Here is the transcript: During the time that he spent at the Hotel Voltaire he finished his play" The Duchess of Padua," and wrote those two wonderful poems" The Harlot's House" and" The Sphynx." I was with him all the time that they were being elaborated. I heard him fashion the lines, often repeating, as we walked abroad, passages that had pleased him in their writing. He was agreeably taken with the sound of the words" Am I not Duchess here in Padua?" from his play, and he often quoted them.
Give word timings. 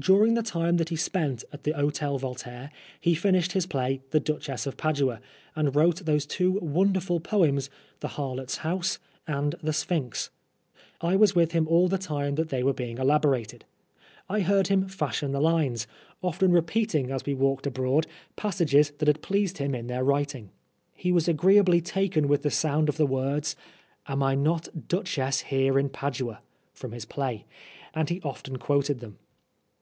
During 0.00 0.34
the 0.34 0.44
time 0.44 0.76
that 0.76 0.90
he 0.90 0.94
spent 0.96 1.42
at 1.52 1.64
the 1.64 1.72
Hotel 1.72 2.18
Voltaire 2.18 2.70
he 3.00 3.16
finished 3.16 3.50
his 3.50 3.66
play" 3.66 4.00
The 4.12 4.20
Duchess 4.20 4.64
of 4.64 4.76
Padua," 4.76 5.20
and 5.56 5.74
wrote 5.74 6.04
those 6.04 6.24
two 6.24 6.52
wonderful 6.62 7.18
poems" 7.18 7.68
The 7.98 8.06
Harlot's 8.14 8.58
House" 8.58 9.00
and" 9.26 9.56
The 9.60 9.72
Sphynx." 9.72 10.30
I 11.00 11.16
was 11.16 11.34
with 11.34 11.50
him 11.50 11.66
all 11.66 11.88
the 11.88 11.98
time 11.98 12.36
that 12.36 12.48
they 12.50 12.62
were 12.62 12.72
being 12.72 12.98
elaborated. 12.98 13.64
I 14.28 14.42
heard 14.42 14.68
him 14.68 14.86
fashion 14.86 15.32
the 15.32 15.40
lines, 15.40 15.88
often 16.22 16.52
repeating, 16.52 17.10
as 17.10 17.26
we 17.26 17.34
walked 17.34 17.66
abroad, 17.66 18.06
passages 18.36 18.92
that 18.98 19.08
had 19.08 19.20
pleased 19.20 19.58
him 19.58 19.74
in 19.74 19.88
their 19.88 20.04
writing. 20.04 20.50
He 20.94 21.10
was 21.10 21.26
agreeably 21.26 21.80
taken 21.80 22.28
with 22.28 22.42
the 22.44 22.52
sound 22.52 22.88
of 22.88 22.98
the 22.98 23.06
words" 23.06 23.56
Am 24.06 24.22
I 24.22 24.36
not 24.36 24.86
Duchess 24.86 25.40
here 25.40 25.76
in 25.76 25.88
Padua?" 25.88 26.40
from 26.72 26.92
his 26.92 27.04
play, 27.04 27.46
and 27.92 28.08
he 28.08 28.20
often 28.22 28.58
quoted 28.58 29.00
them. 29.00 29.18